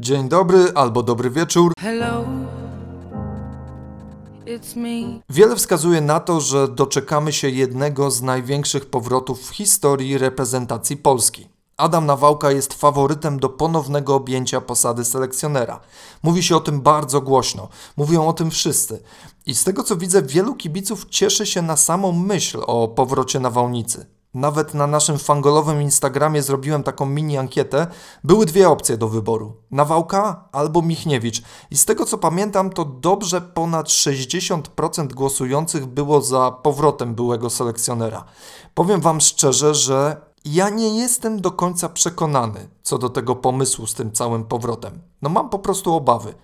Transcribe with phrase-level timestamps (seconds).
[0.00, 1.72] Dzień dobry albo dobry wieczór.
[1.80, 2.24] Hello,
[4.46, 5.20] it's me.
[5.30, 11.48] Wiele wskazuje na to, że doczekamy się jednego z największych powrotów w historii reprezentacji Polski.
[11.76, 15.80] Adam Nawałka jest faworytem do ponownego objęcia posady selekcjonera.
[16.22, 19.02] Mówi się o tym bardzo głośno, mówią o tym wszyscy.
[19.46, 24.19] I z tego co widzę, wielu kibiców cieszy się na samą myśl o powrocie nawałnicy.
[24.34, 27.86] Nawet na naszym fangolowym Instagramie zrobiłem taką mini ankietę.
[28.24, 31.42] Były dwie opcje do wyboru: Nawałka albo Michniewicz.
[31.70, 38.24] I z tego co pamiętam, to dobrze ponad 60% głosujących było za powrotem byłego selekcjonera.
[38.74, 43.94] Powiem Wam szczerze, że ja nie jestem do końca przekonany co do tego pomysłu z
[43.94, 45.00] tym całym powrotem.
[45.22, 46.34] No mam po prostu obawy.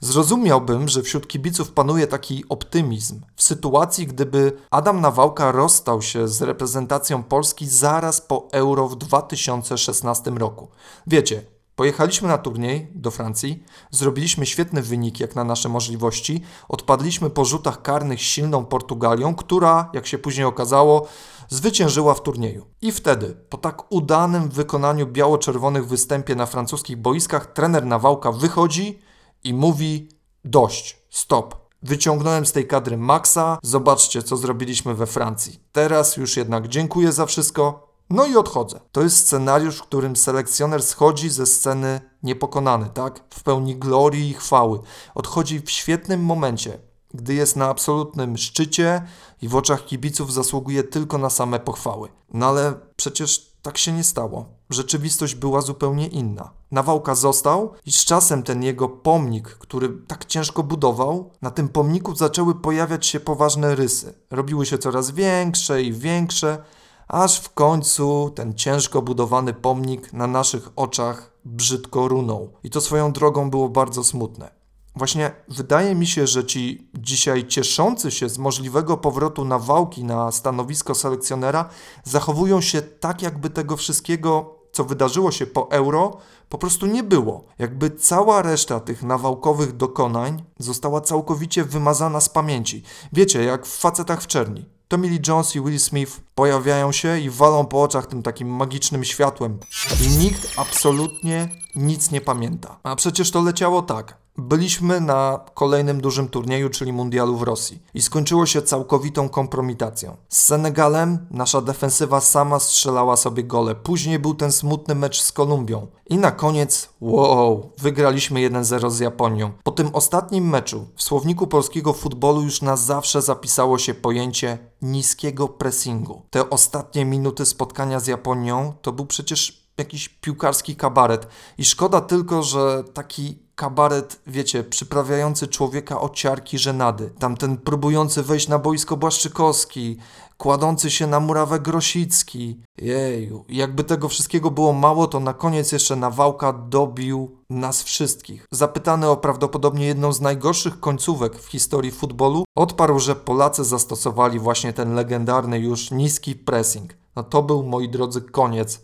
[0.00, 6.42] Zrozumiałbym, że wśród kibiców panuje taki optymizm w sytuacji, gdyby Adam Nawałka rozstał się z
[6.42, 10.68] reprezentacją Polski zaraz po Euro w 2016 roku.
[11.06, 11.42] Wiecie,
[11.76, 17.82] Pojechaliśmy na turniej do Francji, zrobiliśmy świetny wynik jak na nasze możliwości, odpadliśmy po rzutach
[17.82, 21.06] karnych silną Portugalią, która, jak się później okazało,
[21.48, 22.66] zwyciężyła w turnieju.
[22.82, 28.98] I wtedy, po tak udanym wykonaniu biało-czerwonych występie na francuskich boiskach, trener Nawałka wychodzi
[29.44, 30.08] i mówi
[30.44, 31.70] dość, stop.
[31.82, 35.60] Wyciągnąłem z tej kadry Maxa, zobaczcie co zrobiliśmy we Francji.
[35.72, 38.80] Teraz już jednak dziękuję za wszystko, no i odchodzę.
[38.92, 43.24] To jest scenariusz, w którym selekcjoner schodzi ze sceny niepokonany, tak?
[43.30, 44.80] W pełni glorii i chwały.
[45.14, 46.78] Odchodzi w świetnym momencie,
[47.14, 49.02] gdy jest na absolutnym szczycie
[49.42, 52.08] i w oczach kibiców zasługuje tylko na same pochwały.
[52.34, 54.59] No ale przecież tak się nie stało.
[54.70, 56.50] Rzeczywistość była zupełnie inna.
[56.70, 62.14] Nawałka został i z czasem ten jego pomnik, który tak ciężko budował, na tym pomniku
[62.14, 64.14] zaczęły pojawiać się poważne rysy.
[64.30, 66.62] Robiły się coraz większe i większe,
[67.08, 72.52] aż w końcu ten ciężko budowany pomnik na naszych oczach brzydko runął.
[72.62, 74.60] I to swoją drogą było bardzo smutne.
[74.96, 80.32] Właśnie wydaje mi się, że ci dzisiaj cieszący się z możliwego powrotu na wałki na
[80.32, 81.68] stanowisko selekcjonera
[82.04, 86.16] zachowują się tak, jakby tego wszystkiego, co wydarzyło się po euro,
[86.48, 87.44] po prostu nie było.
[87.58, 92.82] Jakby cała reszta tych nawałkowych dokonań została całkowicie wymazana z pamięci.
[93.12, 94.66] Wiecie, jak w facetach w czerni.
[94.88, 99.04] Tommy Lee Jones i Will Smith pojawiają się i walą po oczach tym takim magicznym
[99.04, 99.58] światłem.
[100.06, 102.78] I nikt absolutnie nic nie pamięta.
[102.82, 104.19] A przecież to leciało tak.
[104.40, 110.16] Byliśmy na kolejnym dużym turnieju, czyli mundialu w Rosji i skończyło się całkowitą kompromitacją.
[110.28, 113.74] Z Senegalem nasza defensywa sama strzelała sobie gole.
[113.74, 115.86] Później był ten smutny mecz z Kolumbią.
[116.10, 119.52] I na koniec, wow, wygraliśmy 1-0 z Japonią.
[119.62, 125.48] Po tym ostatnim meczu w słowniku polskiego futbolu już na zawsze zapisało się pojęcie niskiego
[125.48, 126.22] pressingu.
[126.30, 131.26] Te ostatnie minuty spotkania z Japonią to był przecież jakiś piłkarski kabaret.
[131.58, 137.10] I szkoda tylko, że taki kabaret, wiecie, przyprawiający człowieka o ciarki żenady.
[137.18, 139.96] Tamten próbujący wejść na boisko Błaszczykowski,
[140.38, 142.60] kładący się na murawę Grosicki.
[142.78, 148.46] Jeju, jakby tego wszystkiego było mało, to na koniec jeszcze Nawałka dobił nas wszystkich.
[148.50, 154.72] Zapytany o prawdopodobnie jedną z najgorszych końcówek w historii futbolu, odparł, że Polacy zastosowali właśnie
[154.72, 156.94] ten legendarny już niski pressing.
[157.16, 158.82] No to był, moi drodzy, koniec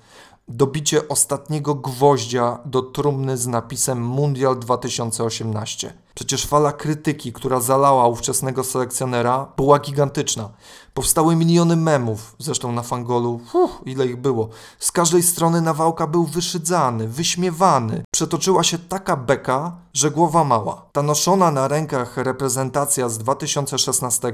[0.49, 5.95] dobicie ostatniego gwoździa do trumny z napisem Mundial 2018.
[6.15, 10.49] Przecież fala krytyki, która zalała ówczesnego selekcjonera, była gigantyczna.
[10.95, 14.49] Powstały miliony memów, zresztą na fangolu, uff, ile ich było.
[14.79, 18.03] Z każdej strony Nawałka był wyszydzany, wyśmiewany.
[18.15, 20.87] Przetoczyła się taka beka, że głowa mała.
[20.93, 24.33] Ta noszona na rękach reprezentacja z 2016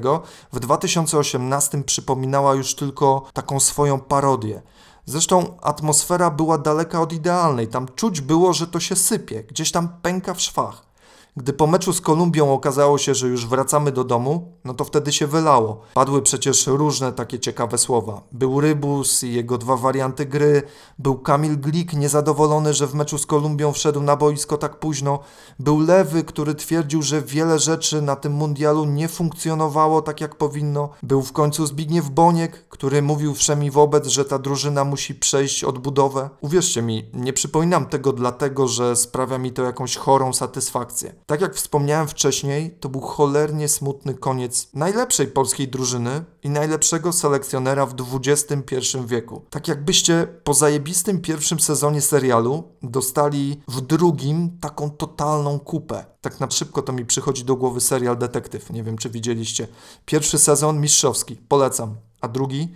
[0.53, 4.63] w 2018 przypominała już tylko taką swoją parodię.
[5.05, 7.69] Zresztą atmosfera była daleka od idealnej.
[7.69, 10.92] Tam czuć było, że to się sypie, gdzieś tam pęka w szwach.
[11.37, 15.13] Gdy po meczu z Kolumbią okazało się, że już wracamy do domu, no to wtedy
[15.13, 15.81] się wylało.
[15.95, 18.23] Padły przecież różne takie ciekawe słowa.
[18.33, 20.63] Był Rybus i jego dwa warianty gry,
[20.99, 25.19] był Kamil Glik niezadowolony, że w meczu z Kolumbią wszedł na boisko tak późno,
[25.59, 30.89] był Lewy, który twierdził, że wiele rzeczy na tym mundialu nie funkcjonowało tak jak powinno,
[31.03, 36.31] był w końcu Zbigniew Boniek, który mówił wszemi wobec, że ta drużyna musi przejść odbudowę.
[36.41, 41.23] Uwierzcie mi, nie przypominam tego dlatego, że sprawia mi to jakąś chorą satysfakcję.
[41.33, 47.87] Tak jak wspomniałem wcześniej, to był cholernie smutny koniec najlepszej polskiej drużyny i najlepszego selekcjonera
[47.87, 47.95] w
[48.25, 49.43] XXI wieku.
[49.51, 56.05] Tak jakbyście po zajebistym pierwszym sezonie serialu dostali w drugim taką totalną kupę.
[56.21, 58.71] Tak na szybko to mi przychodzi do głowy serial Detektyw.
[58.71, 59.69] Nie wiem, czy widzieliście.
[60.05, 61.97] Pierwszy sezon mistrzowski, polecam.
[62.21, 62.73] A drugi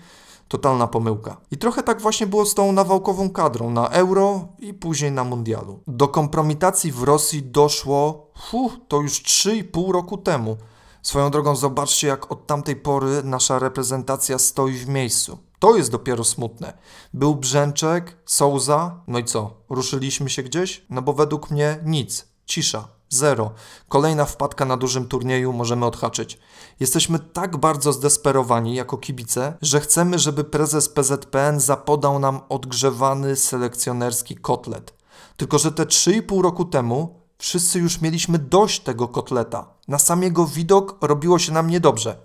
[0.49, 1.37] Totalna pomyłka.
[1.51, 5.81] I trochę tak właśnie było z tą nawałkową kadrą na Euro i później na Mundialu.
[5.87, 10.57] Do kompromitacji w Rosji doszło, fu, to już 3,5 roku temu.
[11.03, 15.39] Swoją drogą zobaczcie, jak od tamtej pory nasza reprezentacja stoi w miejscu.
[15.59, 16.79] To jest dopiero smutne.
[17.15, 19.51] Był Brzęczek, Souza, no i co?
[19.69, 20.87] Ruszyliśmy się gdzieś?
[20.91, 22.27] No bo według mnie nic.
[22.47, 22.96] Cisza.
[23.09, 23.51] Zero.
[23.89, 26.39] Kolejna wpadka na dużym turnieju możemy odhaczyć.
[26.81, 34.37] Jesteśmy tak bardzo zdesperowani jako kibice, że chcemy, żeby prezes PZPN zapodał nam odgrzewany selekcjonerski
[34.37, 34.95] kotlet.
[35.37, 39.67] Tylko, że te 3,5 roku temu wszyscy już mieliśmy dość tego kotleta.
[39.89, 42.17] Na sam jego widok robiło się nam niedobrze.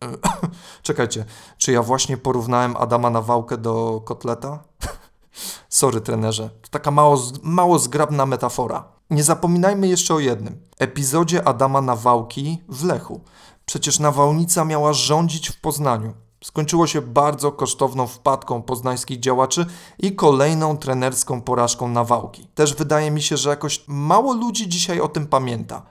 [0.82, 1.24] Czekajcie,
[1.58, 4.64] czy ja właśnie porównałem Adama Nawałkę do kotleta?
[5.68, 8.93] Sorry, trenerze, to taka mało, mało zgrabna metafora.
[9.10, 10.60] Nie zapominajmy jeszcze o jednym.
[10.78, 13.20] Epizodzie Adama Nawałki w Lechu.
[13.66, 16.14] Przecież nawałnica miała rządzić w Poznaniu.
[16.44, 19.66] Skończyło się bardzo kosztowną wpadką poznańskich działaczy
[19.98, 22.48] i kolejną trenerską porażką Nawałki.
[22.54, 25.82] Też wydaje mi się, że jakoś mało ludzi dzisiaj o tym pamięta.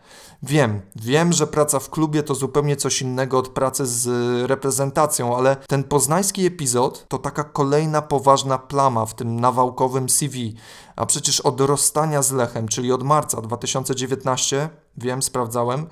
[0.45, 4.07] Wiem, wiem, że praca w klubie to zupełnie coś innego od pracy z
[4.49, 10.55] reprezentacją, ale ten poznański epizod to taka kolejna poważna plama w tym nawałkowym CV.
[10.95, 15.85] A przecież od rozstania z Lechem, czyli od marca 2019, wiem, sprawdzałem,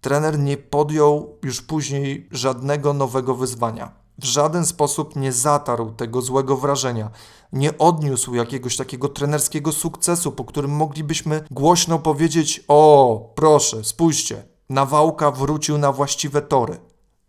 [0.00, 3.97] trener nie podjął już później żadnego nowego wyzwania.
[4.18, 7.10] W żaden sposób nie zatarł tego złego wrażenia,
[7.52, 15.30] nie odniósł jakiegoś takiego trenerskiego sukcesu, po którym moglibyśmy głośno powiedzieć: O, proszę, spójrzcie, Nawałka
[15.30, 16.78] wrócił na właściwe tory.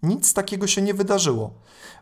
[0.04, 1.54] Nic takiego się nie wydarzyło.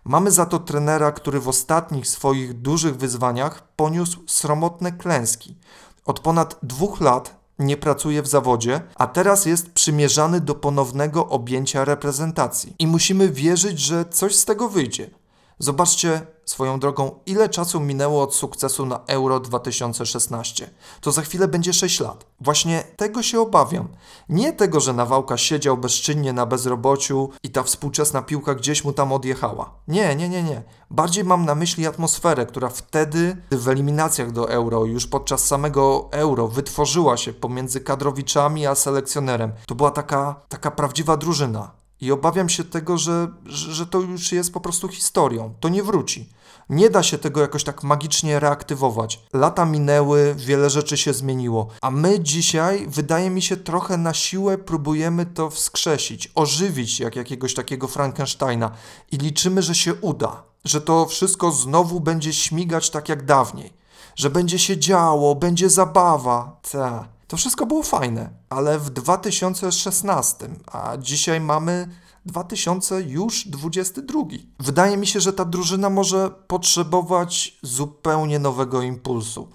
[0.04, 5.58] Mamy za to trenera, który w ostatnich swoich dużych wyzwaniach poniósł sromotne klęski.
[6.06, 11.86] Od ponad dwóch lat nie pracuje w zawodzie, a teraz jest przymierzany do ponownego objęcia
[11.86, 12.76] reprezentacji.
[12.80, 15.10] I musimy wierzyć, że coś z tego wyjdzie.
[15.60, 20.70] Zobaczcie swoją drogą, ile czasu minęło od sukcesu na Euro 2016.
[21.02, 22.26] To za chwilę będzie 6 lat.
[22.42, 23.88] Właśnie tego się obawiam.
[24.30, 29.12] Nie tego, że Nawałka siedział bezczynnie na bezrobociu i ta współczesna piłka gdzieś mu tam
[29.12, 29.72] odjechała.
[29.88, 30.64] Nie, nie, nie, nie.
[30.90, 36.48] Bardziej mam na myśli atmosferę, która wtedy w eliminacjach do Euro, już podczas samego Euro,
[36.48, 39.52] wytworzyła się pomiędzy kadrowiczami a selekcjonerem.
[39.66, 41.72] To była taka, taka prawdziwa drużyna.
[42.02, 45.54] I obawiam się tego, że, że to już jest po prostu historią.
[45.60, 46.30] To nie wróci.
[46.70, 49.20] Nie da się tego jakoś tak magicznie reaktywować.
[49.34, 54.58] Lata minęły, wiele rzeczy się zmieniło, a my dzisiaj, wydaje mi się, trochę na siłę
[54.58, 58.72] próbujemy to wskrzesić, ożywić jak jakiegoś takiego Frankensteina
[59.12, 63.74] i liczymy, że się uda, że to wszystko znowu będzie śmigać tak jak dawniej,
[64.16, 66.60] że będzie się działo, będzie zabawa.
[66.72, 67.08] Ta.
[67.28, 71.88] To wszystko było fajne, ale w 2016, a dzisiaj mamy
[72.28, 74.20] 2022.
[74.60, 79.48] Wydaje mi się, że ta drużyna może potrzebować zupełnie nowego impulsu,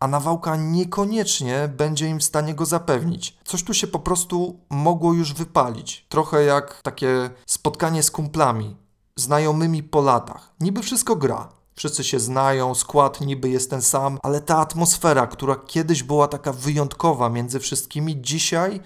[0.00, 3.38] a Nawałka niekoniecznie będzie im w stanie go zapewnić.
[3.44, 6.06] Coś tu się po prostu mogło już wypalić.
[6.08, 8.76] Trochę jak takie spotkanie z kumplami,
[9.16, 10.54] znajomymi po latach.
[10.60, 15.56] Niby wszystko gra, Wszyscy się znają, skład niby jest ten sam, ale ta atmosfera, która
[15.56, 18.80] kiedyś była taka wyjątkowa między wszystkimi, dzisiaj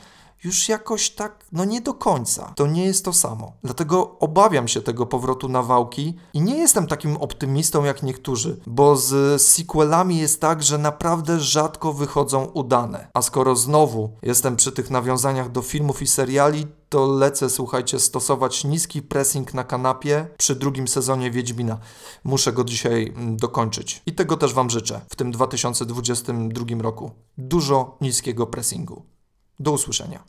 [0.44, 2.52] już jakoś tak, no nie do końca.
[2.56, 3.52] To nie jest to samo.
[3.64, 8.96] Dlatego obawiam się tego powrotu na wałki i nie jestem takim optymistą jak niektórzy, bo
[8.96, 13.08] z sequelami jest tak, że naprawdę rzadko wychodzą udane.
[13.14, 18.64] A skoro znowu jestem przy tych nawiązaniach do filmów i seriali, to lecę, słuchajcie, stosować
[18.64, 21.78] niski pressing na kanapie przy drugim sezonie Wiedźmina.
[22.24, 24.02] Muszę go dzisiaj mm, dokończyć.
[24.06, 27.10] I tego też Wam życzę w tym 2022 roku.
[27.38, 29.02] Dużo niskiego pressingu.
[29.58, 30.24] Do usłyszenia.